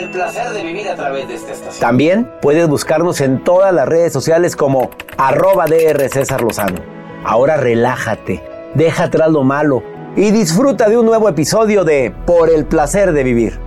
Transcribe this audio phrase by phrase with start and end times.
[0.00, 1.78] El placer de vivir a través de esta estación.
[1.78, 6.80] También puedes buscarnos en todas las redes sociales como arroba DR César Lozano.
[7.22, 8.42] Ahora relájate,
[8.74, 9.82] deja atrás lo malo
[10.16, 13.58] y disfruta de un nuevo episodio de Por el placer de vivir.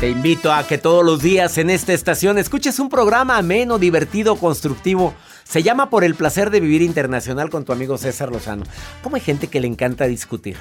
[0.00, 4.36] Te invito a que todos los días en esta estación escuches un programa ameno, divertido,
[4.36, 5.12] constructivo.
[5.44, 8.64] Se llama Por el placer de vivir internacional con tu amigo César Lozano.
[9.02, 10.56] Como hay gente que le encanta discutir.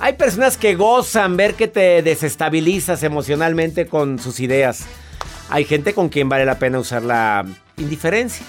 [0.00, 4.86] Hay personas que gozan ver que te desestabilizas emocionalmente con sus ideas.
[5.50, 7.44] Hay gente con quien vale la pena usar la
[7.76, 8.46] indiferencia.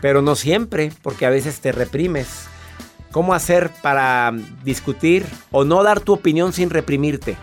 [0.00, 2.46] Pero no siempre, porque a veces te reprimes.
[3.12, 4.32] ¿Cómo hacer para
[4.64, 7.36] discutir o no dar tu opinión sin reprimirte?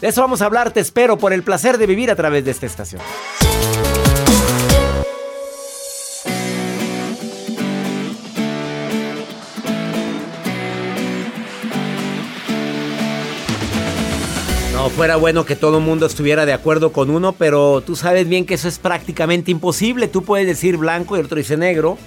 [0.00, 2.50] De eso vamos a hablar, te espero por el placer de vivir a través de
[2.50, 3.00] esta estación.
[14.86, 18.28] No fuera bueno que todo el mundo estuviera de acuerdo con uno, pero tú sabes
[18.28, 20.06] bien que eso es prácticamente imposible.
[20.06, 21.98] Tú puedes decir blanco y el otro dice negro.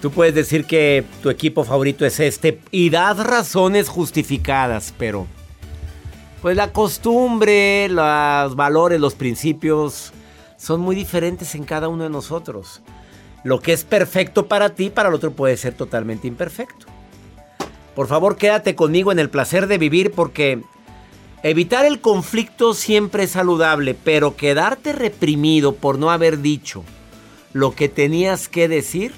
[0.00, 5.26] Tú puedes decir que tu equipo favorito es este y das razones justificadas, pero
[6.40, 10.14] pues la costumbre, los valores, los principios
[10.56, 12.80] son muy diferentes en cada uno de nosotros.
[13.44, 16.86] Lo que es perfecto para ti, para el otro puede ser totalmente imperfecto.
[17.94, 20.62] Por favor, quédate conmigo en el placer de vivir porque
[21.42, 26.84] evitar el conflicto siempre es saludable, pero quedarte reprimido por no haber dicho
[27.52, 29.12] lo que tenías que decir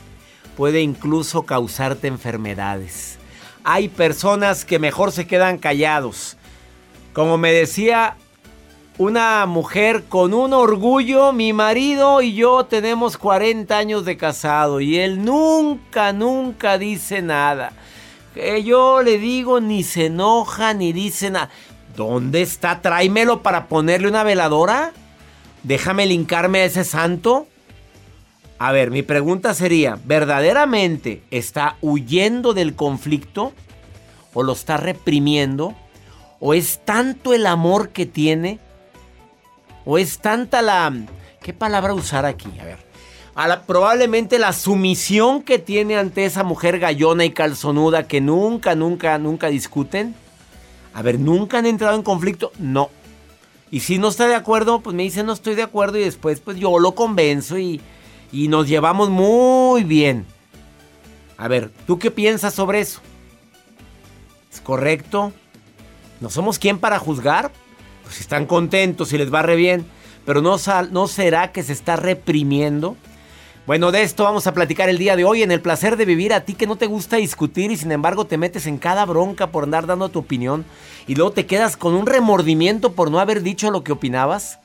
[0.56, 3.18] puede incluso causarte enfermedades.
[3.64, 6.36] Hay personas que mejor se quedan callados.
[7.12, 8.16] Como me decía
[8.98, 14.98] una mujer con un orgullo, mi marido y yo tenemos 40 años de casado y
[14.98, 17.72] él nunca, nunca dice nada.
[18.34, 21.50] Que yo le digo ni se enoja ni dice nada.
[21.96, 22.80] ¿Dónde está?
[22.80, 24.92] Tráemelo para ponerle una veladora.
[25.62, 27.46] Déjame linkarme a ese santo.
[28.58, 33.52] A ver, mi pregunta sería, ¿verdaderamente está huyendo del conflicto?
[34.34, 35.74] ¿O lo está reprimiendo?
[36.40, 38.60] ¿O es tanto el amor que tiene?
[39.84, 40.92] ¿O es tanta la...
[41.42, 42.48] ¿Qué palabra usar aquí?
[42.60, 42.92] A ver.
[43.66, 49.48] Probablemente la sumisión que tiene ante esa mujer gallona y calzonuda que nunca, nunca, nunca
[49.48, 50.14] discuten.
[50.94, 52.52] A ver, ¿nunca han entrado en conflicto?
[52.58, 52.90] No.
[53.70, 56.40] Y si no está de acuerdo, pues me dice no estoy de acuerdo y después
[56.40, 57.80] pues yo lo convenzo y,
[58.30, 60.26] y nos llevamos muy bien.
[61.38, 63.00] A ver, ¿tú qué piensas sobre eso?
[64.52, 65.32] ¿Es correcto?
[66.20, 67.50] ¿No somos quien para juzgar?
[68.02, 69.86] Pues si están contentos y les va re bien.
[70.24, 70.56] Pero no,
[70.90, 72.96] ¿no será que se está reprimiendo?
[73.64, 76.34] Bueno, de esto vamos a platicar el día de hoy en el placer de vivir
[76.34, 79.52] a ti que no te gusta discutir y sin embargo te metes en cada bronca
[79.52, 80.64] por andar dando tu opinión
[81.06, 84.58] y luego te quedas con un remordimiento por no haber dicho lo que opinabas.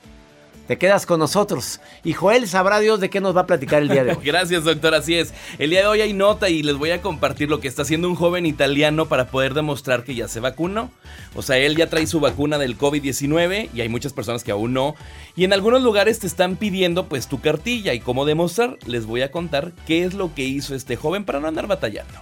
[0.68, 1.80] Te quedas con nosotros.
[2.04, 4.18] Y Joel sabrá Dios de qué nos va a platicar el día de hoy.
[4.22, 4.94] Gracias, doctor.
[4.94, 5.32] Así es.
[5.58, 8.06] El día de hoy hay nota y les voy a compartir lo que está haciendo
[8.06, 10.90] un joven italiano para poder demostrar que ya se vacunó.
[11.34, 14.74] O sea, él ya trae su vacuna del COVID-19 y hay muchas personas que aún
[14.74, 14.94] no.
[15.36, 18.76] Y en algunos lugares te están pidiendo pues tu cartilla y cómo demostrar.
[18.86, 22.20] Les voy a contar qué es lo que hizo este joven para no andar batallando.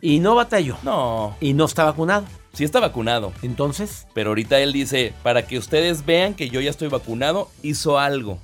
[0.00, 0.76] Y no batalló.
[0.82, 2.24] No, Y no está vacunado.
[2.52, 3.32] sí está vacunado.
[3.42, 7.98] Entonces, Pero ahorita él dice, para que ustedes vean que yo ya estoy vacunado, hizo
[7.98, 8.38] algo.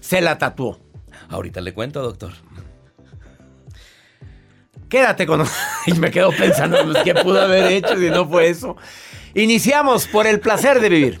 [0.00, 0.78] se la tatuó?
[1.28, 2.32] Ahorita le cuento, doctor.
[4.88, 5.44] Quédate con...
[5.86, 8.76] y me quedo pensando, pues, ¿qué pudo haber hecho si no fue eso?
[9.34, 11.20] Iniciamos por el placer de vivir.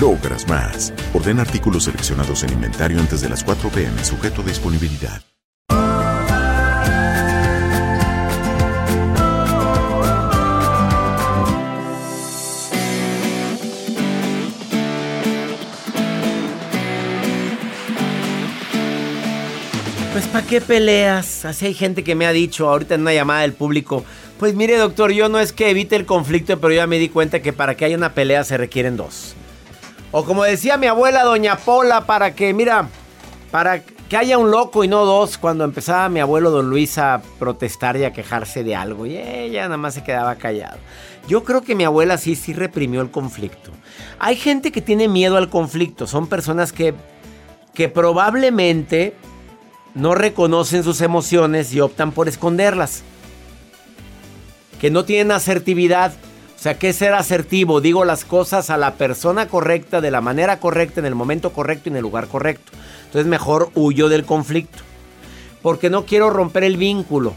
[0.00, 0.92] logras más.
[1.14, 5.22] Orden artículos seleccionados en inventario antes de las 4 pm, sujeto a disponibilidad.
[20.12, 21.44] Pues ¿para qué peleas?
[21.44, 24.04] Así hay gente que me ha dicho ahorita en una llamada del público.
[24.38, 27.40] Pues mire doctor, yo no es que evite el conflicto, pero ya me di cuenta
[27.40, 29.36] que para que haya una pelea se requieren dos.
[30.10, 32.88] O como decía mi abuela doña Pola, para que, mira,
[33.50, 37.20] para que haya un loco y no dos, cuando empezaba mi abuelo don Luis a
[37.38, 40.78] protestar y a quejarse de algo, y ella nada más se quedaba callado.
[41.28, 43.70] Yo creo que mi abuela sí, sí reprimió el conflicto.
[44.18, 46.94] Hay gente que tiene miedo al conflicto, son personas que,
[47.74, 49.14] que probablemente
[49.94, 53.02] no reconocen sus emociones y optan por esconderlas.
[54.80, 56.12] Que no tienen asertividad.
[56.58, 57.80] O sea, ¿qué es ser asertivo?
[57.80, 61.88] Digo las cosas a la persona correcta, de la manera correcta, en el momento correcto
[61.88, 62.72] y en el lugar correcto.
[63.04, 64.78] Entonces mejor huyo del conflicto.
[65.62, 67.34] Porque no quiero romper el vínculo.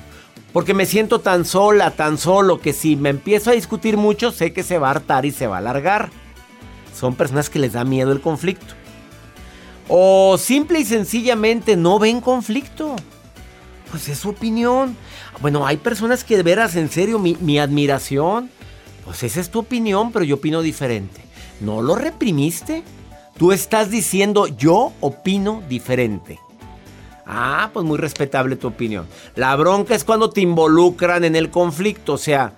[0.54, 4.54] Porque me siento tan sola, tan solo, que si me empiezo a discutir mucho, sé
[4.54, 6.10] que se va a hartar y se va a alargar.
[6.98, 8.74] Son personas que les da miedo el conflicto.
[9.88, 12.96] O simple y sencillamente no ven conflicto.
[13.92, 14.98] Pues es su opinión.
[15.42, 18.50] Bueno, hay personas que de veras, en serio, mi, mi, admiración.
[19.06, 21.22] Pues esa es tu opinión, pero yo opino diferente.
[21.60, 22.84] No lo reprimiste.
[23.38, 26.40] Tú estás diciendo yo opino diferente.
[27.26, 29.08] Ah, pues muy respetable tu opinión.
[29.36, 32.14] La bronca es cuando te involucran en el conflicto.
[32.14, 32.54] O sea,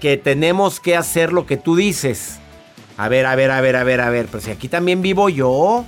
[0.00, 2.38] que tenemos que hacer lo que tú dices.
[2.96, 4.26] A ver, a ver, a ver, a ver, a ver.
[4.26, 5.84] Pero si aquí también vivo yo.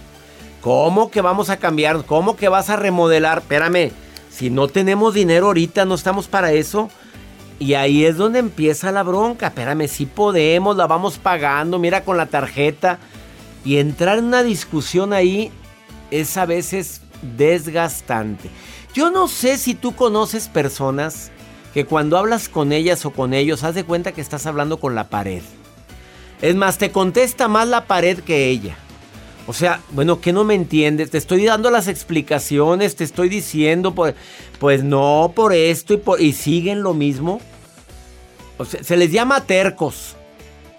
[0.60, 2.06] ¿Cómo que vamos a cambiar?
[2.06, 3.38] ¿Cómo que vas a remodelar?
[3.38, 3.92] Espérame,
[4.30, 6.88] si no tenemos dinero ahorita, no estamos para eso.
[7.58, 9.48] Y ahí es donde empieza la bronca.
[9.48, 12.98] Espérame, si podemos, la vamos pagando, mira con la tarjeta.
[13.64, 15.50] Y entrar en una discusión ahí
[16.10, 17.00] es a veces
[17.36, 18.50] desgastante.
[18.92, 21.30] Yo no sé si tú conoces personas
[21.72, 24.94] que cuando hablas con ellas o con ellos, haz de cuenta que estás hablando con
[24.94, 25.42] la pared.
[26.40, 28.76] Es más, te contesta más la pared que ella.
[29.46, 31.10] O sea, bueno, ¿qué no me entiendes?
[31.10, 34.14] Te estoy dando las explicaciones, te estoy diciendo, pues,
[34.58, 37.40] pues no por esto y, por, y siguen lo mismo.
[38.82, 40.16] Se les llama tercos,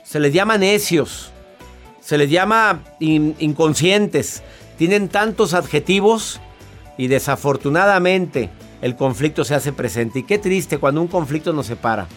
[0.03, 1.31] se les llama necios,
[2.01, 4.41] se les llama in, inconscientes.
[4.77, 6.39] Tienen tantos adjetivos
[6.98, 8.50] y desafortunadamente
[8.81, 10.19] el conflicto se hace presente.
[10.19, 12.07] Y qué triste cuando un conflicto nos separa.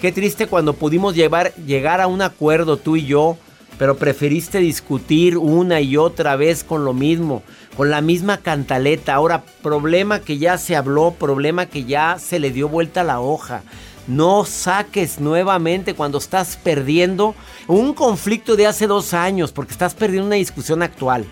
[0.00, 3.38] Qué triste cuando pudimos llegar a un acuerdo tú y yo
[3.82, 7.42] pero preferiste discutir una y otra vez con lo mismo.
[7.76, 9.12] con la misma cantaleta.
[9.12, 13.64] Ahora, problema que ya se habló, problema que ya se le dio vuelta la hoja.
[14.06, 17.34] No saques nuevamente cuando estás perdiendo
[17.66, 21.24] un conflicto de hace dos años, porque estás perdiendo una discusión actual.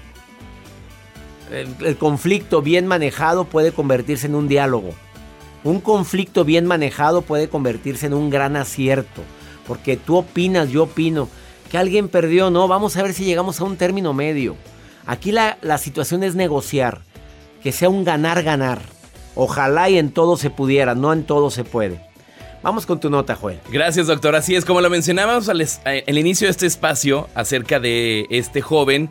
[1.53, 4.91] El, el conflicto bien manejado puede convertirse en un diálogo.
[5.63, 9.23] Un conflicto bien manejado puede convertirse en un gran acierto.
[9.69, 11.29] Porque tú opinas, yo opino.
[11.71, 12.69] Que alguien perdió, no.
[12.69, 14.57] Vamos a ver si llegamos a un término medio.
[15.07, 17.01] Aquí la, la situación es negociar.
[17.63, 18.81] Que sea un ganar-ganar.
[19.35, 22.01] Ojalá y en todo se pudiera, no en todo se puede.
[22.63, 23.59] Vamos con tu nota, Joel.
[23.71, 24.35] Gracias, doctor.
[24.35, 28.27] Así es, como lo mencionábamos al, es- eh, al inicio de este espacio acerca de
[28.31, 29.09] este joven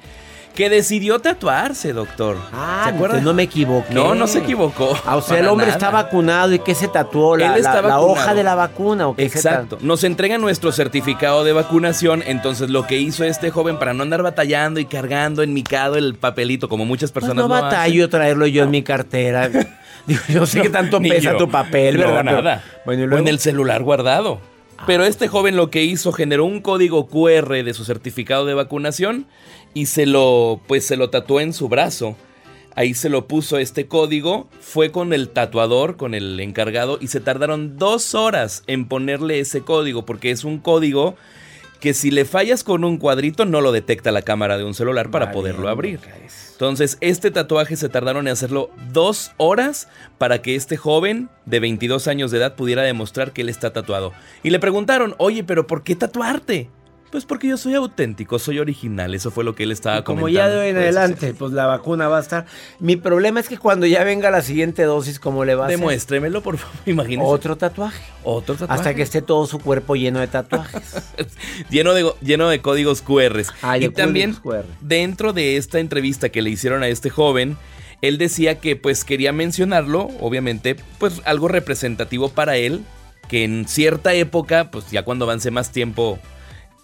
[0.60, 2.36] que decidió tatuarse, doctor.
[2.52, 3.16] Ah, ¿Se acuerda?
[3.16, 3.94] entonces no me equivoqué.
[3.94, 4.94] No, no se equivocó.
[5.06, 5.78] Ah, o sea, el hombre nada.
[5.78, 7.38] está vacunado y ¿qué se tatuó?
[7.38, 9.08] La, Él está la- hoja de la vacuna.
[9.08, 9.78] ¿o Exacto.
[9.80, 12.26] Nos entrega nuestro certificado de vacunación.
[12.28, 16.16] Entonces, lo que hizo este joven para no andar batallando y cargando en micado el
[16.16, 19.50] papelito, como muchas Pues personas no lo batallo traerlo yo en mi cartera.
[20.08, 21.38] Digo, yo sé que tanto pesa yo.
[21.38, 22.24] tu papel, No, ¿verdad?
[22.26, 22.64] Nada.
[22.86, 24.42] Bueno, O en el celular guardado.
[24.88, 29.26] Pero este joven lo que hizo generó un código QR de su certificado de vacunación
[29.74, 32.16] y se lo pues se lo tatuó en su brazo.
[32.76, 37.20] Ahí se lo puso este código, fue con el tatuador, con el encargado y se
[37.20, 41.16] tardaron dos horas en ponerle ese código porque es un código
[41.80, 45.12] que si le fallas con un cuadrito no lo detecta la cámara de un celular
[45.12, 46.00] para poderlo abrir.
[46.52, 52.08] Entonces, este tatuaje se tardaron en hacerlo dos horas para que este joven de 22
[52.10, 54.12] años de edad pudiera demostrar que él está tatuado.
[54.44, 56.70] Y le preguntaron, oye, pero ¿por qué tatuarte?
[57.12, 59.16] Pues porque yo soy auténtico, soy original.
[59.16, 60.48] Eso fue lo que él estaba Como comentando.
[60.48, 62.46] ya de hoy en Pues, adelante, pues la vacuna va a estar.
[62.80, 65.70] Mi problema es que cuando ya venga la siguiente dosis, ¿cómo le va a?
[65.70, 67.28] Demuéstremelo, por favor, imagínese.
[67.30, 68.04] Otro tatuaje.
[68.24, 68.74] Otro tatuaje.
[68.80, 70.82] Hasta que esté todo su cuerpo lleno de tatuajes.
[71.70, 73.42] lleno de, lleno de códigos QR.
[73.64, 74.66] Ah, y también QR.
[74.82, 77.58] dentro de esta entrevista que le hicieron a este joven,
[78.02, 82.82] él decía que pues quería mencionarlo, obviamente, pues algo representativo para él,
[83.28, 86.20] que en cierta época, pues ya cuando avance más tiempo,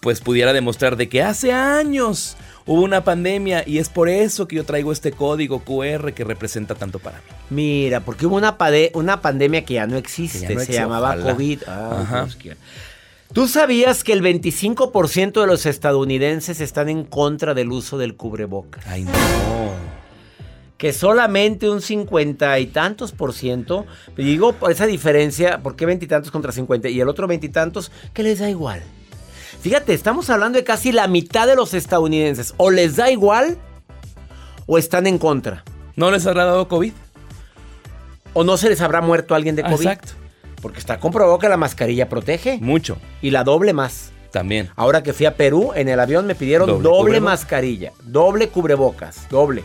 [0.05, 4.55] pues pudiera demostrar de que hace años hubo una pandemia y es por eso que
[4.55, 7.23] yo traigo este código QR que representa tanto para mí.
[7.49, 8.55] Mira, porque hubo una,
[8.93, 11.33] una pandemia que ya no existe, Que ya no se existe, llamaba ojalá.
[11.33, 11.59] COVID.
[11.65, 12.27] Ah, Ajá.
[13.33, 18.85] ¿Tú sabías que el 25% de los estadounidenses están en contra del uso del cubrebocas?
[18.85, 19.11] Ay, no.
[20.77, 26.29] Que solamente un 50 y tantos por ciento, digo por esa diferencia, ¿por qué veintitantos
[26.29, 26.89] contra 50?
[26.89, 28.83] Y el otro veintitantos, que les da igual.
[29.61, 32.53] Fíjate, estamos hablando de casi la mitad de los estadounidenses.
[32.57, 33.57] O les da igual
[34.65, 35.63] o están en contra.
[35.95, 36.93] ¿No les habrá dado COVID?
[38.33, 39.73] O no se les habrá muerto alguien de COVID.
[39.75, 40.13] exacto.
[40.61, 42.57] Porque está comprobado que la mascarilla protege.
[42.59, 42.97] Mucho.
[43.21, 44.11] Y la doble más.
[44.31, 44.69] También.
[44.75, 49.29] Ahora que fui a Perú, en el avión me pidieron Doble doble, mascarilla, doble cubrebocas,
[49.29, 49.63] doble.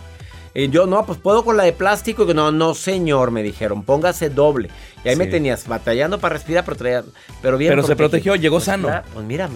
[0.55, 2.29] Y yo, no, pues puedo con la de plástico.
[2.29, 4.69] Y No, no, señor, me dijeron, póngase doble.
[5.05, 7.05] Y ahí me tenías batallando para respirar, pero, traía-
[7.41, 7.71] pero bien.
[7.71, 8.89] Pero se protegió, llegó Pues sano.
[9.15, 9.49] pues mira,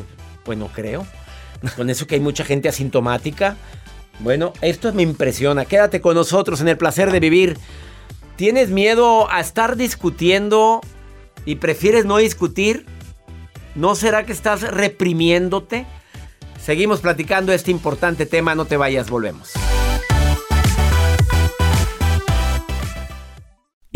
[0.44, 1.06] pues no creo.
[1.76, 3.56] Con eso que hay mucha gente asintomática.
[4.20, 5.64] Bueno, esto me impresiona.
[5.64, 7.58] Quédate con nosotros en el placer de vivir.
[8.36, 10.80] ¿Tienes miedo a estar discutiendo
[11.44, 12.86] y prefieres no discutir?
[13.74, 15.86] ¿No será que estás reprimiéndote?
[16.60, 19.52] Seguimos platicando este importante tema, no te vayas, volvemos.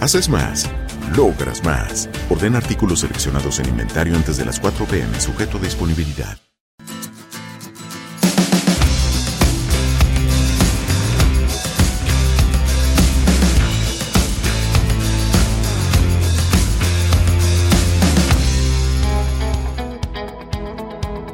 [0.00, 0.70] Haces más,
[1.16, 2.08] logras más.
[2.30, 6.38] Orden artículos seleccionados en inventario antes de las 4 pm, sujeto a disponibilidad.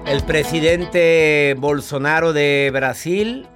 [0.06, 3.46] El presidente Bolsonaro de Brasil,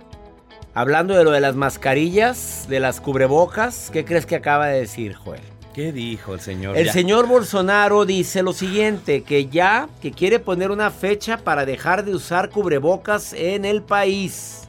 [0.81, 5.15] hablando de lo de las mascarillas, de las cubrebocas, ¿qué crees que acaba de decir,
[5.15, 5.41] Joel?
[5.75, 6.77] ¿Qué dijo el señor?
[6.77, 6.93] El Ya.
[6.93, 12.15] señor Bolsonaro dice lo siguiente, que ya, que quiere poner una fecha para dejar de
[12.15, 14.69] usar cubrebocas en el país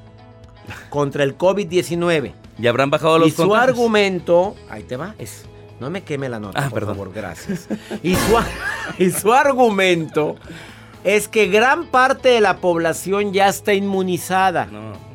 [0.89, 2.31] contra el COVID-19.
[2.57, 3.69] ¿Ya habrán bajado los Y su contagios?
[3.69, 5.45] argumento, ahí te va, es,
[5.79, 6.95] no me queme la nota, Ah, por perdón.
[6.95, 7.67] favor, gracias.
[8.03, 8.37] Y su,
[8.97, 10.35] y su argumento
[11.03, 14.65] es que gran parte de la población ya está inmunizada.
[14.65, 15.08] No.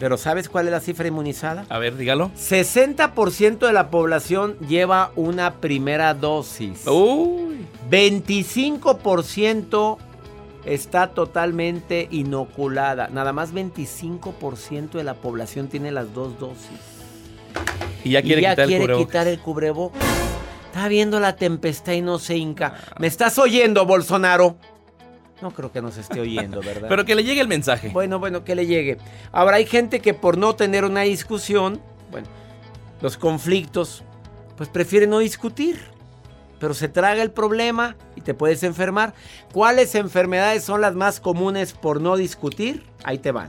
[0.00, 1.66] Pero ¿sabes cuál es la cifra inmunizada?
[1.68, 2.30] A ver, dígalo.
[2.30, 6.86] 60% de la población lleva una primera dosis.
[6.86, 7.66] Uy.
[7.90, 9.98] 25%
[10.64, 13.08] está totalmente inoculada.
[13.08, 16.80] Nada más 25% de la población tiene las dos dosis.
[18.02, 19.06] Y ya quiere y ya quitar el quiere cubrebocas.
[19.06, 20.02] quitar el cubrebocas.
[20.64, 22.72] Está viendo la tempestad y no se hinca.
[22.98, 24.56] ¿Me estás oyendo, Bolsonaro?
[25.42, 26.88] No creo que nos esté oyendo, ¿verdad?
[26.88, 27.88] Pero que le llegue el mensaje.
[27.88, 28.98] Bueno, bueno, que le llegue.
[29.32, 31.80] Ahora hay gente que por no tener una discusión,
[32.10, 32.28] bueno,
[33.00, 34.04] los conflictos,
[34.56, 35.78] pues prefiere no discutir.
[36.58, 39.14] Pero se traga el problema y te puedes enfermar.
[39.50, 42.84] ¿Cuáles enfermedades son las más comunes por no discutir?
[43.02, 43.48] Ahí te van.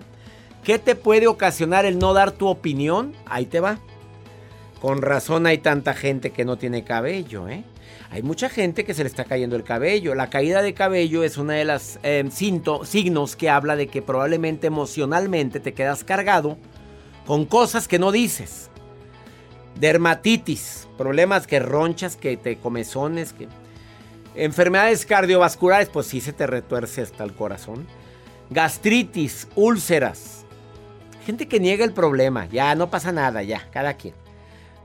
[0.63, 3.13] ¿Qué te puede ocasionar el no dar tu opinión?
[3.25, 3.79] Ahí te va.
[4.79, 7.65] Con razón hay tanta gente que no tiene cabello, ¿eh?
[8.11, 10.15] Hay mucha gente que se le está cayendo el cabello.
[10.15, 11.97] La caída de cabello es una de las
[12.29, 16.57] cinto- signos que habla de que probablemente emocionalmente te quedas cargado
[17.25, 18.69] con cosas que no dices.
[19.79, 23.47] Dermatitis, problemas que ronchas, que te comezones, que...
[24.35, 27.87] Enfermedades cardiovasculares, pues sí se te retuerce hasta el corazón.
[28.49, 30.45] Gastritis, úlceras.
[31.25, 34.13] Gente que niega el problema, ya no pasa nada, ya, cada quien.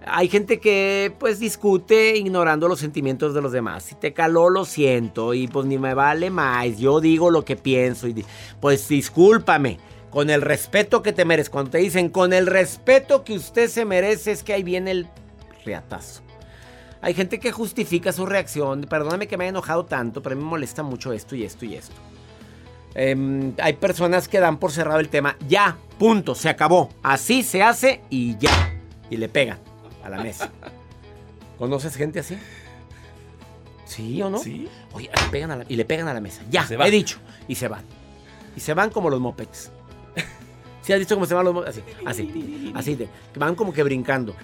[0.04, 3.82] Hay gente que pues discute ignorando los sentimientos de los demás.
[3.82, 6.78] Si te caló, lo siento y pues ni me vale más.
[6.78, 8.24] Yo digo lo que pienso y
[8.60, 9.78] pues discúlpame.
[10.10, 11.50] Con el respeto que te mereces.
[11.50, 15.08] Cuando te dicen con el respeto que usted se merece es que ahí viene el
[15.64, 16.22] riatazo.
[17.02, 18.82] Hay gente que justifica su reacción.
[18.82, 21.64] Perdóname que me haya enojado tanto, pero a mí me molesta mucho esto y esto
[21.64, 21.94] y esto.
[22.94, 25.36] Em, hay personas que dan por cerrado el tema.
[25.48, 26.88] Ya, punto, se acabó.
[27.02, 28.72] Así se hace y ya.
[29.10, 29.58] Y le pegan
[30.06, 30.50] a la mesa.
[31.58, 32.36] ¿Conoces gente así?
[33.84, 34.38] ¿Sí o no?
[34.38, 34.68] Sí.
[34.92, 36.42] Oye, le pegan a la- y le pegan a la mesa.
[36.50, 36.86] Ya, se va.
[36.86, 37.18] he dicho.
[37.48, 37.82] Y se van.
[38.56, 39.70] Y se van como los mopeds.
[40.82, 41.70] ¿Sí has visto cómo se van los mopeds?
[41.70, 42.94] Así, así, así.
[42.96, 44.34] De, van como que brincando.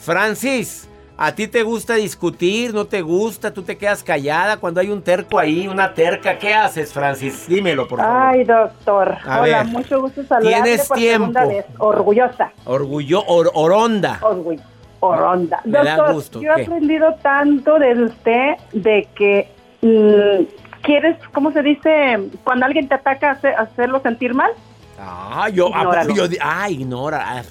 [0.00, 2.72] Francis, ¿a ti te gusta discutir?
[2.72, 3.52] ¿No te gusta?
[3.52, 6.38] ¿Tú te quedas callada cuando hay un terco ahí, una terca?
[6.38, 7.46] ¿Qué haces, Francis?
[7.48, 8.16] Dímelo, por favor.
[8.16, 9.16] Ay, doctor.
[9.26, 9.66] A Hola, ver.
[9.66, 11.18] mucho gusto saludarle Tienes por tiempo.
[11.26, 11.66] segunda vez.
[11.78, 12.52] Orgullosa.
[12.64, 14.18] Orgullo, or- oronda.
[14.22, 14.62] Orgullo.
[15.00, 15.60] Oronda.
[15.64, 19.48] Me da Doctor, gusto, yo he aprendido tanto de usted de que
[19.82, 20.44] mm,
[20.82, 22.18] quieres, ¿cómo se dice?
[22.44, 24.50] Cuando alguien te ataca, hace- hacerlo sentir mal.
[24.98, 26.08] Ah, yo, ¿a Ignóralo.
[26.14, 27.24] poco yo ah, ignora.
[27.24, 27.42] Ah,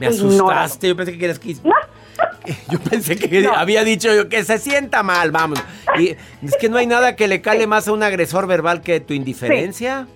[0.00, 0.48] me Ignóralo.
[0.60, 0.88] asustaste.
[0.88, 1.54] Yo pensé que querías que.
[2.70, 5.62] Yo pensé que había dicho yo que se sienta mal, vamos.
[5.98, 8.98] Y es que no hay nada que le cale más a un agresor verbal que
[9.00, 10.06] tu indiferencia.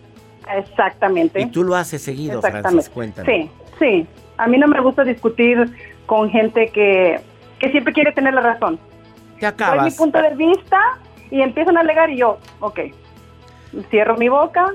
[0.57, 1.41] Exactamente.
[1.43, 2.41] Y tú lo haces seguido.
[2.41, 3.27] Francis, cuéntame.
[3.29, 4.07] Sí, sí.
[4.39, 5.71] A mí no me gusta discutir
[6.13, 7.19] con gente que,
[7.59, 8.77] que siempre quiere tener la razón.
[8.77, 9.95] Te Doy mi acabas.
[9.97, 10.79] punto de vista
[11.31, 12.81] y empiezan a alegar y yo, ok,
[13.89, 14.75] cierro mi boca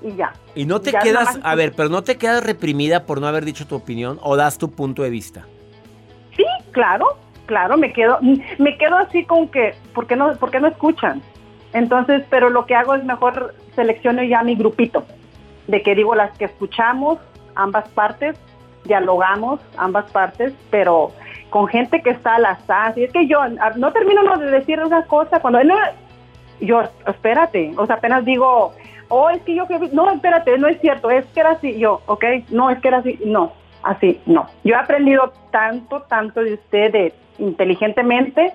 [0.00, 0.32] y ya.
[0.54, 3.44] Y no te Ya quedas, a ver, pero no te quedas reprimida por no haber
[3.44, 5.44] dicho tu opinión o das tu punto de vista.
[6.34, 8.18] Sí, claro, claro, me quedo,
[8.58, 11.20] me quedo así con que, ¿por qué no, por qué no escuchan?
[11.74, 15.04] Entonces, pero lo que hago es mejor selecciono ya mi grupito,
[15.66, 17.18] de que digo las que escuchamos,
[17.54, 18.34] ambas partes,
[18.90, 21.12] dialogamos ambas partes, pero
[21.48, 22.98] con gente que está al azar.
[22.98, 23.38] Y es que yo
[23.76, 25.76] no termino no, de decir una cosa cuando no,
[26.60, 28.74] yo, espérate, o sea, apenas digo,
[29.08, 32.24] oh, es que yo, no, espérate, no es cierto, es que era así, yo, ok,
[32.50, 33.52] no, es que era así, no,
[33.84, 34.46] así, no.
[34.64, 38.52] Yo he aprendido tanto, tanto de usted, de inteligentemente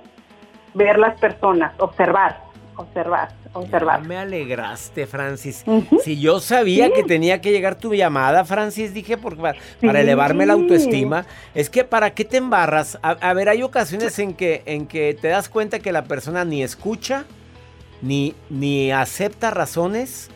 [0.73, 2.39] ver las personas, observar,
[2.75, 4.01] observar, observar.
[4.01, 5.63] Ya me alegraste, Francis.
[6.01, 10.53] Si yo sabía que tenía que llegar tu llamada, Francis, dije, para, para elevarme la
[10.53, 12.97] autoestima, es que ¿para qué te embarras?
[13.01, 16.45] A, a, ver, hay ocasiones en que, en que te das cuenta que la persona
[16.45, 17.25] ni escucha,
[18.01, 20.29] ni, ni acepta razones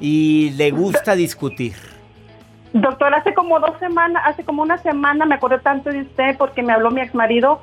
[0.00, 1.74] y le gusta discutir.
[2.72, 6.62] Doctor, hace como dos semanas, hace como una semana me acordé tanto de usted porque
[6.62, 7.60] me habló mi ex marido,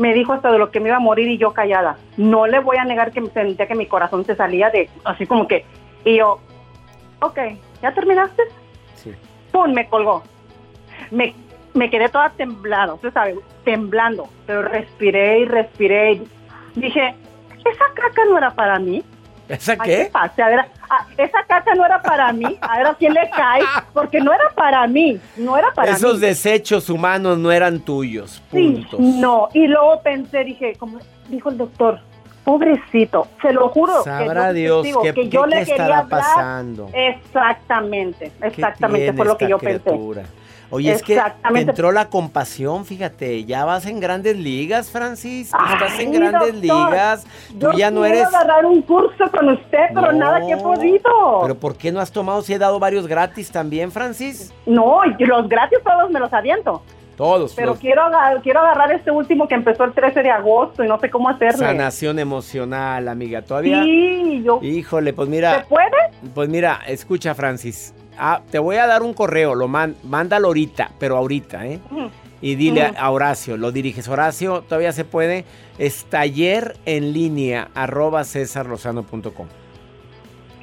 [0.00, 1.98] me dijo hasta de lo que me iba a morir y yo callada.
[2.16, 5.46] No le voy a negar que sentía que mi corazón se salía de, así como
[5.46, 5.66] que,
[6.06, 6.40] y yo,
[7.20, 7.38] ok,
[7.82, 8.42] ¿ya terminaste?
[8.94, 9.14] Sí.
[9.52, 9.74] ¡Pum!
[9.74, 10.22] Me colgó.
[11.10, 11.34] Me,
[11.74, 16.12] me quedé toda temblada, usted sabe, temblando, pero respiré y respiré.
[16.12, 16.26] Y
[16.76, 17.14] dije,
[17.58, 19.04] esa caca no era para mí.
[19.50, 20.08] ¿Esa Ay, qué?
[20.10, 20.46] pasa?
[20.46, 22.58] A ver, ah, esa caca no era para mí.
[22.60, 23.62] A ver a quién le cae,
[23.94, 25.18] porque no era para mí.
[25.36, 26.26] No era para Esos mí.
[26.26, 28.42] desechos humanos no eran tuyos.
[28.52, 29.48] Sí, no.
[29.54, 30.98] Y luego pensé, dije, como
[31.28, 32.00] dijo el doctor,
[32.44, 34.02] pobrecito, se lo juro.
[34.02, 36.08] Sabrá que yo Dios que yo qué- le quería estará hablar.
[36.20, 36.88] pasando.
[36.92, 39.90] Exactamente, ¿Qué exactamente fue lo que yo pensé.
[40.72, 41.16] Oye, es que
[41.52, 46.90] te entró la compasión, fíjate, ya vas en grandes ligas, Francis, estás en grandes doctor,
[46.90, 47.24] ligas,
[47.58, 48.26] tú yo ya no eres...
[48.28, 51.40] agarrar un curso con usted, pero No, nada que he podido.
[51.42, 54.52] Pero ¿por qué no has tomado si he dado varios gratis también, Francis?
[54.64, 56.82] No, y los gratis todos me los aviento.
[57.16, 57.52] Todos.
[57.54, 60.88] Pero los- quiero, agar- quiero agarrar este último que empezó el 13 de agosto y
[60.88, 61.58] no sé cómo hacerle.
[61.58, 63.82] Sanación emocional, amiga, todavía...
[63.82, 64.58] Sí, yo...
[64.62, 65.90] Híjole, pues ¿Se mira, puede?
[66.34, 67.92] pues mira, escucha, Francis.
[68.18, 71.80] Ah, te voy a dar un correo, lo man, mándalo ahorita, pero ahorita, ¿eh?
[72.42, 74.08] Y dile a- Horacio, lo diriges.
[74.08, 75.44] Horacio, todavía se puede.
[75.78, 79.46] Es taller en línea arroba cesarrosano.com.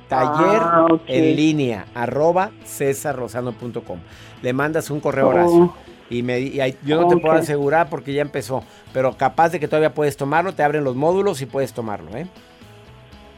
[0.07, 3.99] Taller Ah, en línea arroba cesarrosano.com.
[4.41, 5.31] Le mandas un correo a Oh.
[5.31, 5.73] Horacio.
[6.09, 8.63] Y, me, y ahí- yo no te puedo asegurar porque ya empezó.
[8.93, 10.53] Pero capaz de que todavía puedes tomarlo.
[10.53, 12.27] Te abren los módulos y puedes tomarlo, ¿eh?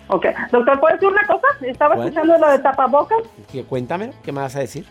[0.10, 0.26] Ok.
[0.52, 1.48] Doctor, ¿puedo decir una cosa?
[1.62, 3.20] Estaba escuchando lo de tapabocas.
[3.52, 4.86] Que- Cuéntame, ¿qué me vas a decir?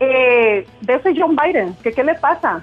[0.00, 2.62] Eh, de ese John Biden, que qué le pasa?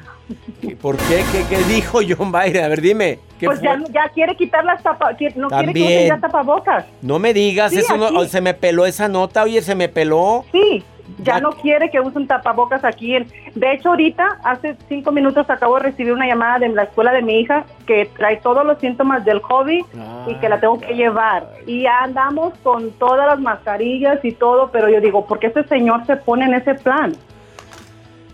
[0.62, 1.24] ¿Qué- ¿Por qué?
[1.32, 2.64] ¿Qué, qué dijo John Biden?
[2.64, 3.20] A ver, dime.
[3.40, 6.86] ¿qué Pues ya, ya quiere quitar las tapas, no quiere que ya tapabocas.
[7.02, 10.46] No me digas, Sí, eso no- se me peló esa nota, oye, se me peló.
[10.54, 10.84] Sí,
[11.20, 13.16] ya no quiere que usen tapabocas aquí.
[13.16, 17.12] en- De hecho, ahorita, hace cinco minutos, acabo de recibir una llamada de la escuela
[17.12, 19.86] de mi hija que trae todos los síntomas del COVID
[20.28, 21.48] y que la tengo que llevar.
[21.68, 25.64] Y ya andamos con todas las mascarillas y todo, pero yo digo, ¿por qué ese
[25.66, 27.16] señor se pone en ese plan?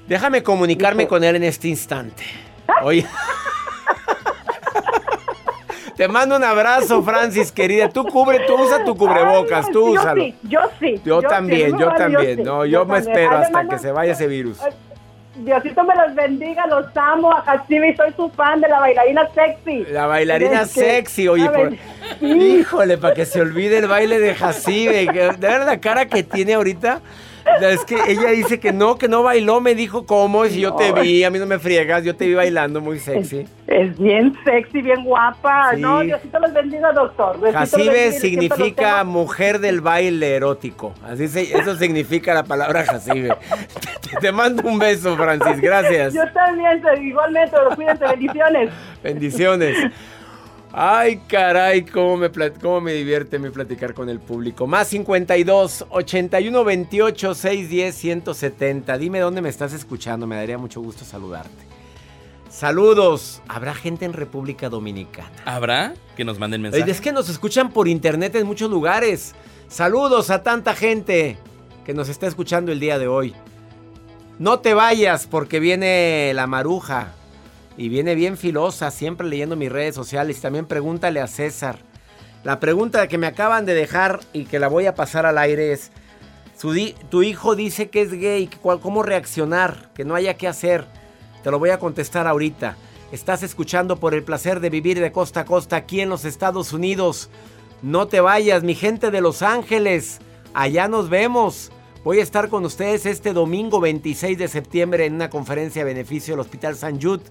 [0.07, 2.23] Déjame comunicarme con él en este instante.
[2.83, 3.05] Oye.
[6.01, 7.87] Te mando un abrazo, Francis, querida.
[7.87, 10.23] Tú cubre, tú usa tu cubrebocas, Ay, tú yo úsalo.
[10.23, 10.99] sí, yo sí.
[11.05, 12.37] Yo también, no yo también.
[12.37, 13.11] sí, No, yo me también.
[13.17, 14.57] espero hasta que se vaya ese virus.
[15.35, 17.31] Diosito me los bendiga, los amo.
[17.31, 19.85] A Hatsimi, soy su fan de la bailarina sexy.
[19.91, 21.71] La bailarina Es que, sexy, oye, por-
[22.27, 25.05] híjole, para que se olvide el baile de Jacibe.
[25.05, 26.99] De ver la cara que tiene ahorita.
[27.59, 30.91] Es que ella dice que no, que no bailó, me dijo cómo, si yo te
[30.93, 33.45] vi, a mí no me friegas, yo te vi bailando muy sexy.
[33.67, 35.71] Es bien sexy, bien guapa.
[35.75, 35.81] Sí.
[35.81, 37.39] No, Diosito los bendiga, doctor.
[37.53, 40.93] Jacibe significa mujer del baile erótico.
[41.03, 43.35] Así se, eso significa la palabra Jacibe.
[44.01, 45.61] Te, te mando un beso, Francis.
[45.61, 46.13] Gracias.
[46.13, 48.69] Yo también, igualmente, cuídense, bendiciones.
[49.03, 49.77] Bendiciones.
[50.73, 54.67] Ay, caray, cómo me, cómo me divierte mi platicar con el público.
[54.67, 58.97] Más 52 81 28 610 170.
[58.97, 61.71] Dime dónde me estás escuchando, me daría mucho gusto saludarte.
[62.49, 63.41] Saludos.
[63.47, 65.31] ¿Habrá gente en República Dominicana?
[65.45, 65.93] ¿Habrá?
[66.15, 66.87] Que nos manden mensajes.
[66.87, 69.35] Es que nos escuchan por internet en muchos lugares.
[69.67, 71.37] Saludos a tanta gente
[71.85, 73.33] que nos está escuchando el día de hoy.
[74.39, 77.13] No te vayas porque viene la maruja
[77.77, 80.41] y viene bien filosa, siempre leyendo mis redes sociales.
[80.41, 81.79] También pregúntale a César.
[82.43, 85.71] La pregunta que me acaban de dejar y que la voy a pasar al aire
[85.71, 85.91] es,
[87.09, 89.89] tu hijo dice que es gay, ¿cómo reaccionar?
[89.95, 90.85] Que no haya qué hacer.
[91.43, 92.77] Te lo voy a contestar ahorita.
[93.11, 96.71] Estás escuchando por el placer de vivir de costa a costa aquí en los Estados
[96.71, 97.29] Unidos.
[97.81, 100.19] No te vayas, mi gente de Los Ángeles.
[100.53, 101.71] Allá nos vemos.
[102.03, 106.33] Voy a estar con ustedes este domingo 26 de septiembre en una conferencia a beneficio
[106.33, 107.23] del Hospital San Jude.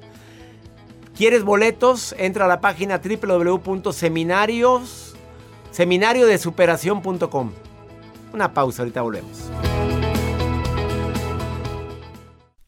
[1.20, 2.14] ¿Quieres boletos?
[2.16, 5.14] Entra a la página www.seminarios
[5.70, 7.52] seminariodesuperación.com.
[8.32, 9.50] Una pausa, ahorita volvemos.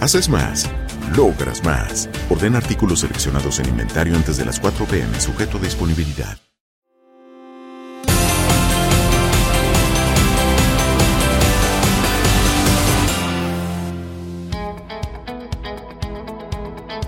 [0.00, 0.70] Haces más,
[1.16, 2.08] logras más.
[2.30, 6.38] Orden artículos seleccionados en inventario antes de las 4 pm, sujeto a disponibilidad.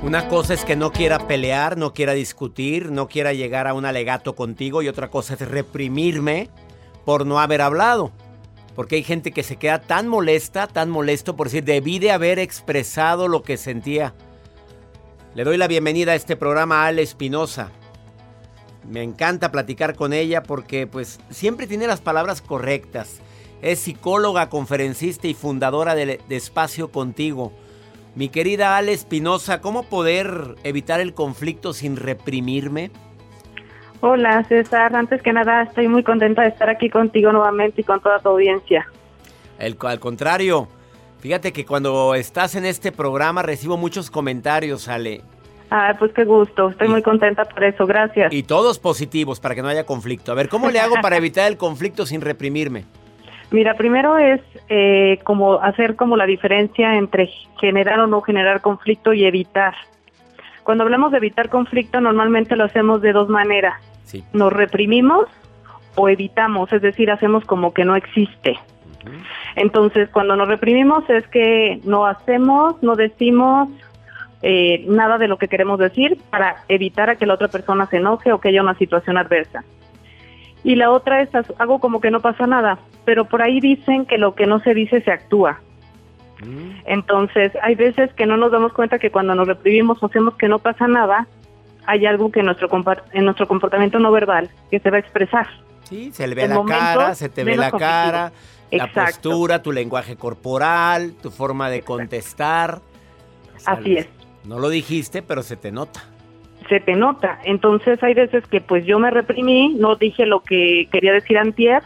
[0.03, 3.85] Una cosa es que no quiera pelear, no quiera discutir, no quiera llegar a un
[3.85, 6.50] alegato contigo y otra cosa es reprimirme
[7.05, 8.11] por no haber hablado.
[8.81, 12.38] Porque hay gente que se queda tan molesta, tan molesto por decir, debí de haber
[12.38, 14.14] expresado lo que sentía.
[15.35, 17.73] Le doy la bienvenida a este programa a Ale Espinosa.
[18.88, 23.19] Me encanta platicar con ella porque pues siempre tiene las palabras correctas.
[23.61, 27.53] Es psicóloga, conferencista y fundadora de, de Espacio Contigo.
[28.14, 32.90] Mi querida Ale Espinosa, ¿cómo poder evitar el conflicto sin reprimirme?
[34.02, 38.00] Hola César, antes que nada estoy muy contenta de estar aquí contigo nuevamente y con
[38.00, 38.86] toda tu audiencia.
[39.58, 40.68] El, al contrario,
[41.18, 45.20] fíjate que cuando estás en este programa recibo muchos comentarios, Ale.
[45.70, 48.32] Ah, pues qué gusto, estoy muy contenta por eso, gracias.
[48.32, 50.32] Y todos positivos para que no haya conflicto.
[50.32, 52.86] A ver, ¿cómo le hago para evitar el conflicto sin reprimirme?
[53.50, 57.28] Mira, primero es eh, como hacer como la diferencia entre
[57.60, 59.74] generar o no generar conflicto y evitar.
[60.62, 63.89] Cuando hablamos de evitar conflicto, normalmente lo hacemos de dos maneras.
[64.11, 64.25] Sí.
[64.33, 65.27] Nos reprimimos
[65.94, 68.59] o evitamos, es decir, hacemos como que no existe.
[69.57, 73.68] Entonces, cuando nos reprimimos es que no hacemos, no decimos
[74.42, 77.99] eh, nada de lo que queremos decir para evitar a que la otra persona se
[77.99, 79.64] enoje o que haya una situación adversa.
[80.64, 84.18] Y la otra es hago como que no pasa nada, pero por ahí dicen que
[84.18, 85.61] lo que no se dice se actúa.
[86.87, 90.49] Entonces, hay veces que no nos damos cuenta que cuando nos reprimimos o hacemos que
[90.49, 91.27] no pasa nada,
[91.87, 92.69] hay algo que en nuestro,
[93.12, 95.47] en nuestro comportamiento no verbal que se va a expresar.
[95.85, 98.33] Sí, se le ve En la cara, se te ve la cara,
[98.71, 102.81] la postura, tu lenguaje corporal, tu forma de contestar.
[103.66, 104.09] Así es.
[104.45, 106.01] No lo dijiste, pero se te nota.
[106.69, 107.38] se te nota.
[107.45, 111.83] Entonces hay veces que pues yo me reprimí, no dije lo que quería decir antier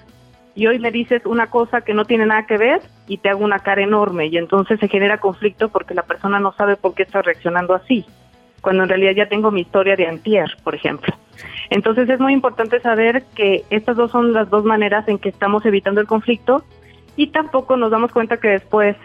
[0.54, 3.44] y hoy me dices una cosa que no tiene nada que ver y te hago
[3.44, 7.02] una cara enorme y entonces se genera conflicto porque la persona no sabe por qué
[7.02, 8.04] está reaccionando así,
[8.64, 11.14] cuando en realidad ya tengo mi historia de antier, por ejemplo.
[11.70, 15.64] Entonces es muy importante saber que estas dos son las dos maneras en que estamos
[15.66, 16.64] evitando el conflicto
[17.16, 18.96] y tampoco nos damos cuenta que después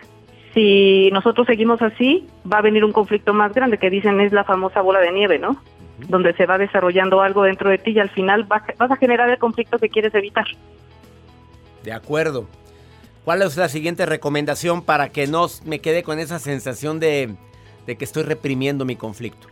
[0.55, 4.43] si nosotros seguimos así, va a venir un conflicto más grande, que dicen es la
[4.43, 5.61] famosa bola de nieve, ¿no?
[6.07, 9.29] Donde se va desarrollando algo dentro de ti y al final va- vas a generar
[9.29, 10.45] el conflicto que quieres evitar.
[11.83, 12.47] De acuerdo.
[13.25, 17.35] ¿Cuál es la siguiente recomendación para que no me quede con esa sensación de,
[17.89, 19.47] de que estoy reprimiendo mi conflicto?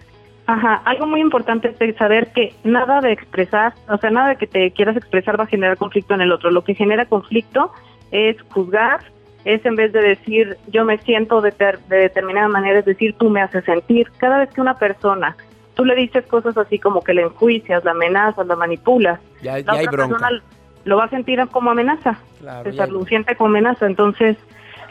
[0.45, 4.47] Ajá, algo muy importante es saber que nada de expresar, o sea, nada de que
[4.47, 6.51] te quieras expresar va a generar conflicto en el otro.
[6.51, 7.73] Lo que genera conflicto
[8.11, 9.01] es juzgar,
[9.43, 11.51] es en vez de decir yo me siento de,
[11.89, 14.09] de determinada manera, es decir tú me haces sentir.
[14.19, 15.35] Cada vez que una persona
[15.73, 19.59] tú le dices cosas así como que le enjuicias, la amenazas, la manipulas, Ya, la
[19.59, 20.17] ya hay otra bronca.
[20.17, 20.41] persona
[20.85, 22.19] lo va a sentir como amenaza.
[22.39, 23.85] Claro, César lo siente como amenaza.
[23.85, 24.37] Entonces,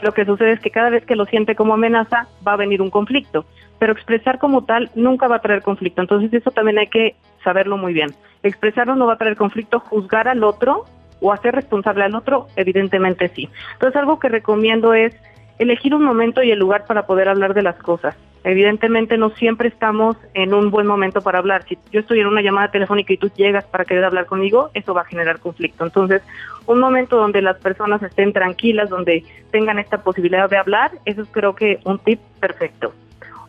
[0.01, 2.81] lo que sucede es que cada vez que lo siente como amenaza, va a venir
[2.81, 3.45] un conflicto.
[3.79, 6.01] Pero expresar como tal nunca va a traer conflicto.
[6.01, 8.09] Entonces, eso también hay que saberlo muy bien.
[8.43, 10.85] Expresarlo no va a traer conflicto, juzgar al otro
[11.19, 13.49] o hacer responsable al otro, evidentemente sí.
[13.73, 15.15] Entonces, algo que recomiendo es
[15.57, 18.15] elegir un momento y el lugar para poder hablar de las cosas.
[18.47, 21.65] Evidentemente no siempre estamos en un buen momento para hablar.
[21.67, 24.93] Si yo estoy en una llamada telefónica y tú llegas para querer hablar conmigo, eso
[24.93, 25.83] va a generar conflicto.
[25.83, 26.21] Entonces,
[26.65, 31.27] un momento donde las personas estén tranquilas, donde tengan esta posibilidad de hablar, eso es
[31.29, 32.93] creo que un tip perfecto.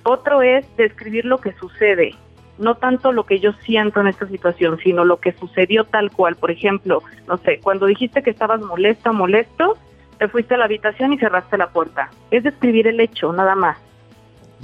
[0.03, 2.17] Otro es describir lo que sucede,
[2.59, 6.35] no tanto lo que yo siento en esta situación, sino lo que sucedió tal cual.
[6.35, 9.79] Por ejemplo, no sé, cuando dijiste que estabas molesta, molesto,
[10.19, 12.11] te fuiste a la habitación y cerraste la puerta.
[12.33, 13.79] Es describir el hecho, nada más.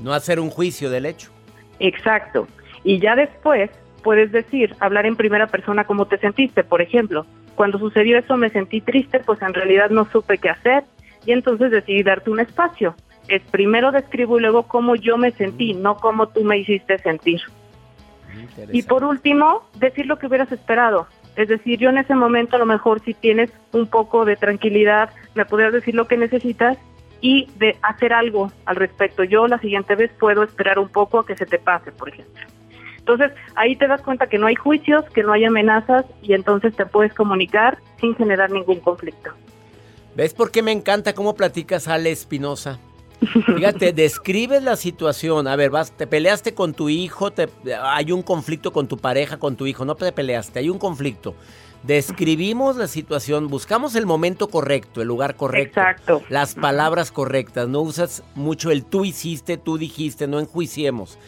[0.03, 1.31] No hacer un juicio del hecho.
[1.79, 2.47] Exacto.
[2.83, 3.71] Y ya después
[4.03, 6.63] puedes decir, hablar en primera persona cómo te sentiste.
[6.63, 10.85] Por ejemplo, cuando sucedió eso me sentí triste, pues en realidad no supe qué hacer
[11.25, 12.95] y entonces decidí darte un espacio.
[13.29, 17.41] Es primero describo y luego cómo yo me sentí, no cómo tú me hiciste sentir.
[18.73, 21.07] Y por último, decir lo que hubieras esperado.
[21.37, 25.11] Es decir, yo en ese momento a lo mejor si tienes un poco de tranquilidad,
[25.35, 26.77] me podrías decir lo que necesitas
[27.21, 29.25] y de hacer algo al respecto.
[29.25, 32.43] Yo la siguiente vez puedo esperar un poco a que se te pase, por ejemplo.
[32.99, 36.75] Entonces, ahí te das cuenta que no hay juicios, que no hay amenazas y entonces
[36.75, 39.31] te puedes comunicar sin generar ningún conflicto.
[40.17, 42.79] ¿Ves por qué me encanta cómo platicas, Ale Espinosa?
[43.57, 45.49] Fíjate, describes la situación.
[45.49, 47.49] A ver, vas, te peleaste con tu hijo, te-
[47.83, 49.85] hay un conflicto con tu pareja, con tu hijo.
[49.85, 51.35] No te peleaste, hay un conflicto.
[51.87, 55.81] Describimos la situación, buscamos el momento correcto, el lugar correcto.
[55.81, 56.23] Exacto.
[56.31, 57.69] Las palabras correctas.
[57.69, 61.19] No usas mucho el tú hiciste, tú dijiste, no enjuiciemos.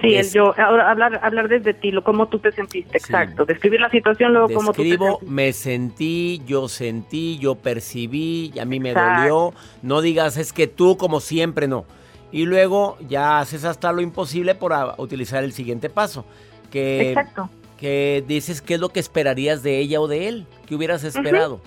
[0.00, 3.44] Sí, el yo, hablar, hablar desde ti, lo cómo tú te sentiste, exacto.
[3.44, 5.30] Describir la situación, luego cómo tú te Describo, sentiste.
[5.34, 9.52] me sentí, yo sentí, yo percibí, y a mí me dolió.
[9.82, 11.84] No digas es que tú como siempre no.
[12.32, 16.24] Y luego ya haces hasta lo imposible por a- utilizar el siguiente paso.
[16.70, 17.50] Que, Exacto.
[17.80, 20.46] Que dices qué es lo que esperarías de ella o de él.
[20.66, 21.60] ¿Qué hubieras esperado?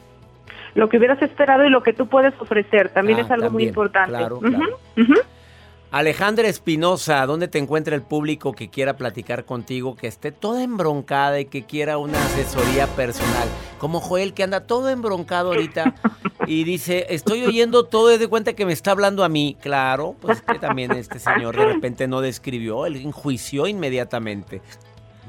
[0.76, 3.63] Lo que hubieras esperado y lo que tú puedes ofrecer también Ah, es algo muy
[3.65, 4.10] importante.
[4.17, 4.39] claro.
[5.91, 11.39] Alejandra Espinosa, ¿dónde te encuentra el público que quiera platicar contigo, que esté toda embroncada
[11.39, 13.47] y que quiera una asesoría personal?
[13.78, 15.93] Como Joel, que anda todo embroncado ahorita
[16.47, 19.56] y dice, estoy oyendo todo y de cuenta que me está hablando a mí.
[19.62, 24.62] Claro, pues que también este señor de repente no describió, él enjuició inmediatamente.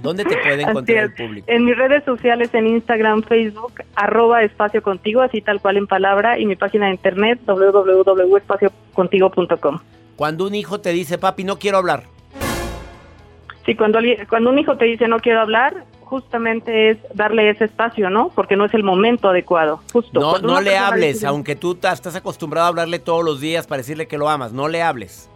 [0.02, 1.46] ¿Dónde te puede encontrar el público?
[1.50, 6.38] En mis redes sociales, en Instagram, Facebook, arroba espacio contigo, así tal cual en palabra,
[6.38, 9.78] y mi página de internet, www.espaciocontigo.com.
[10.16, 12.04] Cuando un hijo te dice, papi, no quiero hablar.
[13.66, 17.64] Sí, cuando, alguien- cuando un hijo te dice no quiero hablar, justamente es darle ese
[17.64, 18.30] espacio, ¿no?
[18.34, 19.80] Porque no es el momento adecuado.
[19.92, 20.20] Justo.
[20.20, 23.78] No, no le hables, dice- aunque tú estás acostumbrado a hablarle todos los días para
[23.78, 25.30] decirle que lo amas, no le hables.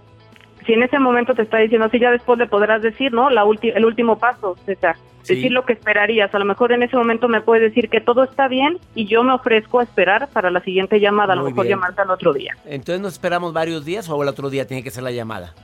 [0.68, 3.30] Si en ese momento te está diciendo así, ya después le podrás decir, ¿no?
[3.30, 4.96] La ulti- el último paso, César.
[5.22, 5.34] Sí.
[5.36, 6.32] Decir lo que esperarías.
[6.34, 9.22] A lo mejor en ese momento me puede decir que todo está bien y yo
[9.24, 11.32] me ofrezco a esperar para la siguiente llamada.
[11.32, 11.78] A lo Muy mejor bien.
[11.78, 12.54] llamarte al otro día.
[12.66, 15.54] Entonces nos esperamos varios días o el otro día tiene que ser la llamada.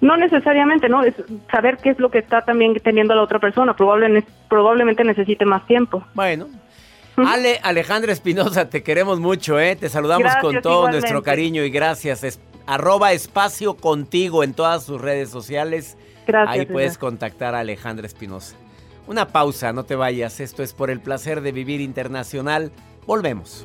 [0.00, 1.02] No necesariamente, ¿no?
[1.02, 1.14] Es
[1.50, 3.74] saber qué es lo que está también teniendo la otra persona.
[3.76, 6.02] Probablemente, probablemente necesite más tiempo.
[6.14, 6.48] Bueno.
[7.16, 9.76] Ale, Alejandra Espinosa, te queremos mucho, ¿eh?
[9.76, 11.00] Te saludamos Gracias, con todo igualmente.
[11.00, 12.40] nuestro cariño y gracias.
[12.66, 15.96] Arroba espacio contigo en todas sus redes sociales.
[16.26, 18.56] Gracias, Ahí puedes contactar a Alejandra Espinosa.
[19.06, 20.40] Una pausa, no te vayas.
[20.40, 22.72] Esto es por el placer de vivir internacional.
[23.06, 23.64] Volvemos.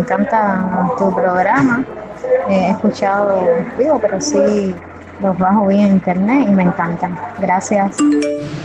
[0.00, 1.84] Encanta tu programa.
[2.48, 3.42] He escuchado,
[3.78, 4.74] digo, pero sí
[5.20, 7.18] los bajo bien en internet y me encantan.
[7.38, 7.96] Gracias.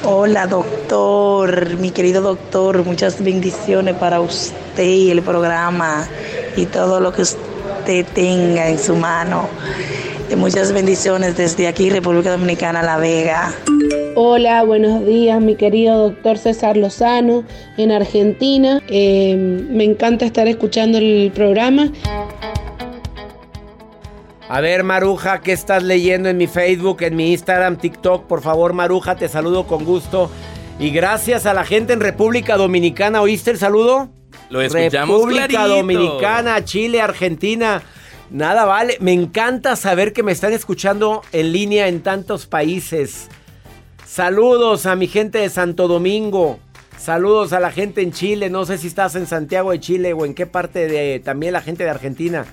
[0.03, 6.05] Hola doctor, mi querido doctor, muchas bendiciones para usted y el programa
[6.55, 9.47] y todo lo que usted tenga en su mano.
[10.33, 13.53] Muchas bendiciones desde aquí, República Dominicana, La Vega.
[14.15, 17.43] Hola, buenos días, mi querido doctor César Lozano
[17.77, 18.81] en Argentina.
[18.87, 21.89] Eh, me encanta estar escuchando el programa.
[24.49, 28.25] A ver, Maruja, ¿qué estás leyendo en mi Facebook, en mi Instagram, TikTok?
[28.25, 30.29] Por favor, Maruja, te saludo con gusto.
[30.79, 33.21] Y gracias a la gente en República Dominicana.
[33.21, 34.09] ¿Oíste el saludo?
[34.49, 35.75] Lo escuchamos República clarito.
[35.75, 37.81] Dominicana, Chile, Argentina.
[38.29, 38.97] Nada vale.
[38.99, 43.29] Me encanta saber que me están escuchando en línea en tantos países.
[44.05, 46.59] Saludos a mi gente de Santo Domingo.
[46.97, 48.49] Saludos a la gente en Chile.
[48.49, 51.61] No sé si estás en Santiago de Chile o en qué parte de también la
[51.61, 52.45] gente de Argentina.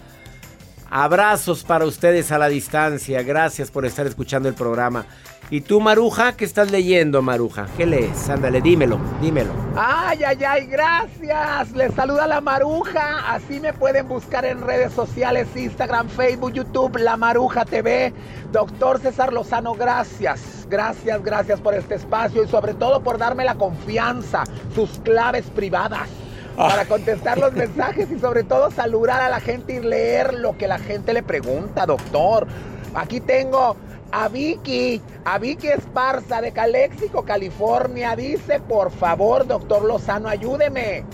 [0.94, 3.22] Abrazos para ustedes a la distancia.
[3.22, 5.06] Gracias por estar escuchando el programa.
[5.48, 6.36] ¿Y tú, Maruja?
[6.36, 7.66] ¿Qué estás leyendo, Maruja?
[7.78, 8.28] ¿Qué lees?
[8.28, 9.52] Ándale, dímelo, dímelo.
[9.74, 11.72] Ay, ay, ay, gracias.
[11.72, 13.32] Les saluda la Maruja.
[13.32, 18.12] Así me pueden buscar en redes sociales, Instagram, Facebook, YouTube, La Maruja TV.
[18.52, 20.66] Doctor César Lozano, gracias.
[20.68, 26.10] Gracias, gracias por este espacio y sobre todo por darme la confianza, sus claves privadas.
[26.56, 30.68] Para contestar los mensajes y sobre todo saludar a la gente y leer lo que
[30.68, 32.46] la gente le pregunta, doctor.
[32.94, 33.76] Aquí tengo
[34.12, 38.14] a Vicky, a Vicky Esparza de Calexico, California.
[38.14, 41.04] Dice, por favor, doctor Lozano, ayúdeme.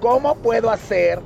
[0.00, 1.20] ¿Cómo puedo hacer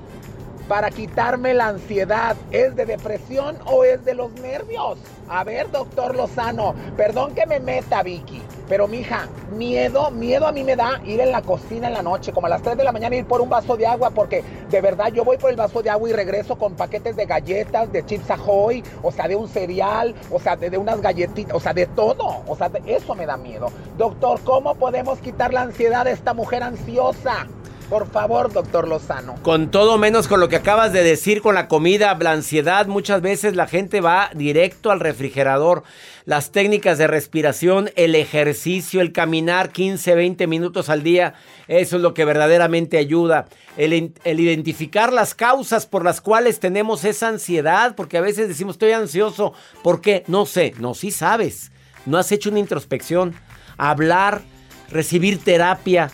[0.69, 2.37] para quitarme la ansiedad?
[2.51, 4.99] ¿Es de depresión o es de los nervios?
[5.29, 8.43] A ver, doctor Lozano, perdón que me meta, Vicky.
[8.69, 12.33] Pero mija, miedo, miedo a mí me da ir en la cocina en la noche,
[12.33, 14.81] como a las 3 de la mañana, ir por un vaso de agua, porque de
[14.81, 18.05] verdad yo voy por el vaso de agua y regreso con paquetes de galletas, de
[18.05, 21.87] chips ahoy, o sea, de un cereal, o sea, de, unas galletitas, o sea, de
[21.87, 22.43] todo.
[22.47, 23.69] O sea, eso me da miedo.
[23.97, 27.47] Doctor, ¿cómo podemos quitar la ansiedad de esta mujer ansiosa?
[27.89, 29.37] Por favor, doctor Lozano.
[29.43, 33.23] Con todo menos con lo que acabas de decir con la comida, la ansiedad, muchas
[33.23, 35.85] veces la gente va directo al refrigerador.
[36.25, 41.35] Las técnicas de respiración, el ejercicio, el caminar 15, 20 minutos al día,
[41.69, 43.47] eso es lo que verdaderamente ayuda.
[43.77, 43.93] El,
[44.25, 49.53] identificar las causas por las cuales tenemos esa ansiedad, porque a veces decimos estoy ansioso,
[49.85, 50.25] ¿por qué?
[50.27, 51.71] No sé, no, sí sabes.
[52.05, 53.37] No has hecho una introspección.
[53.79, 54.43] Hablar,
[54.91, 56.11] recibir terapia,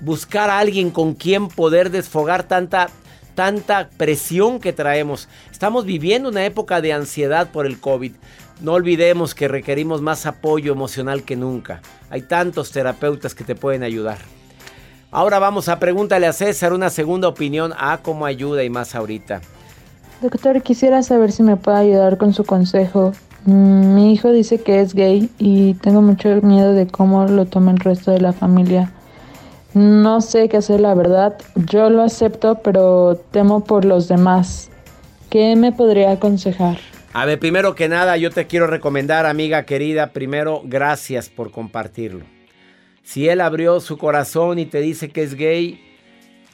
[0.00, 2.88] buscar a alguien con quien poder desfogar tanta,
[3.34, 5.28] tanta presión que traemos.
[5.50, 8.12] Estamos viviendo una época de ansiedad por el COVID.
[8.60, 11.80] No olvidemos que requerimos más apoyo emocional que nunca.
[12.10, 14.18] Hay tantos terapeutas que te pueden ayudar.
[15.10, 19.40] Ahora vamos a pregúntale a César una segunda opinión a cómo ayuda y más ahorita.
[20.22, 23.12] Doctor, quisiera saber si me puede ayudar con su consejo.
[23.46, 27.70] Mm, Mi hijo dice que es gay y tengo mucho miedo de cómo lo toma
[27.72, 28.92] el resto de la familia.
[29.74, 31.38] No sé qué hacer, la verdad.
[31.54, 34.70] Yo lo acepto, pero temo por los demás.
[35.30, 36.78] ¿Qué me podría aconsejar?
[37.12, 42.24] A ver, primero que nada, yo te quiero recomendar, amiga querida, primero, gracias por compartirlo.
[43.02, 45.80] Si él abrió su corazón y te dice que es gay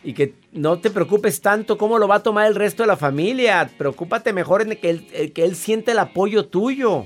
[0.03, 2.97] y que no te preocupes tanto cómo lo va a tomar el resto de la
[2.97, 7.05] familia, preocúpate mejor en que él, eh, que él siente el apoyo tuyo,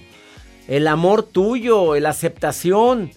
[0.68, 3.10] el amor tuyo, la aceptación,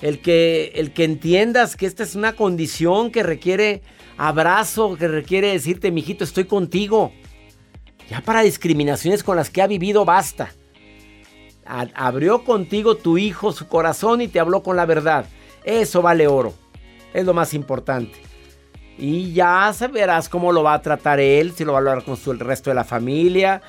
[0.00, 3.82] el que, el que entiendas que esta es una condición que requiere
[4.16, 7.12] abrazo, que requiere decirte, mijito, estoy contigo.
[8.08, 10.52] Ya para discriminaciones con las que ha vivido basta.
[11.66, 15.26] Abrió contigo tu hijo su corazón y te habló con la verdad.
[15.64, 16.54] Eso vale oro.
[17.12, 18.18] Es lo más importante.
[18.96, 22.16] Y ya verás cómo lo va a tratar él, si lo va a hablar con
[22.16, 23.60] su- el resto de la familia.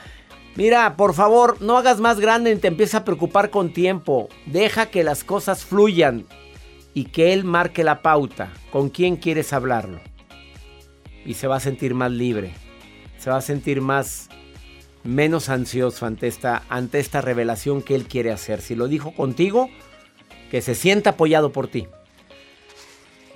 [0.56, 4.30] Mira, por favor, no hagas más grande ni te empieces a preocupar con tiempo.
[4.46, 6.26] Deja que las cosas fluyan
[6.94, 8.52] y que él marque la pauta.
[8.72, 10.00] ¿Con quién quieres hablarlo?
[11.26, 12.52] Y se va a sentir más libre.
[13.18, 14.30] Se va a sentir más
[15.04, 18.62] menos ansioso ante esta, ante esta revelación que él quiere hacer.
[18.62, 19.70] Si lo dijo contigo,
[20.52, 21.88] que se sienta apoyado por ti.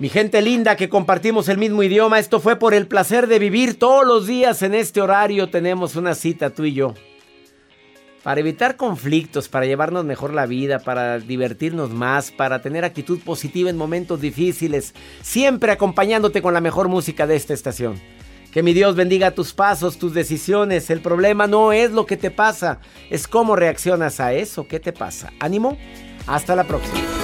[0.00, 3.78] Mi gente linda que compartimos el mismo idioma, esto fue por el placer de vivir
[3.78, 5.50] todos los días en este horario.
[5.50, 6.94] Tenemos una cita tú y yo.
[8.24, 13.70] Para evitar conflictos, para llevarnos mejor la vida, para divertirnos más, para tener actitud positiva
[13.70, 18.00] en momentos difíciles, siempre acompañándote con la mejor música de esta estación.
[18.50, 20.90] Que mi Dios bendiga tus pasos, tus decisiones.
[20.90, 22.80] El problema no es lo que te pasa,
[23.10, 25.32] es cómo reaccionas a eso que te pasa.
[25.38, 25.76] Ánimo,
[26.26, 27.23] hasta la próxima.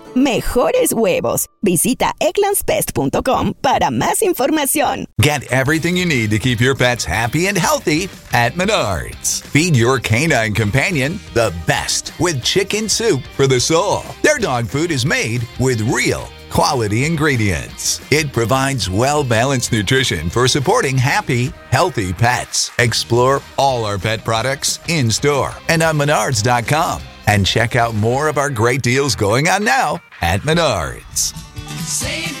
[0.15, 1.47] Mejores huevos.
[1.61, 5.05] Visita egglandsbest.com para más información.
[5.21, 9.41] Get everything you need to keep your pets happy and healthy at Menards.
[9.43, 14.03] Feed your canine companion the best with chicken soup for the soul.
[14.21, 18.01] Their dog food is made with real quality ingredients.
[18.11, 22.71] It provides well balanced nutrition for supporting happy, healthy pets.
[22.77, 27.01] Explore all our pet products in store and on menards.com.
[27.27, 31.35] And check out more of our great deals going on now at Menards.
[31.81, 32.40] Save